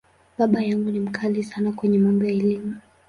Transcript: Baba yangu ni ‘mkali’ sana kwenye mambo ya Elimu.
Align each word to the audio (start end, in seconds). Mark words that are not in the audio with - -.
Baba 0.37 0.59
yangu 0.69 0.89
ni 0.91 0.99
‘mkali’ 1.05 1.43
sana 1.43 1.71
kwenye 1.71 1.99
mambo 1.99 2.25
ya 2.25 2.31
Elimu. 2.31 2.75